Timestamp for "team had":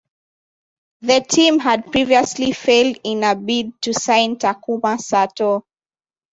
1.21-1.91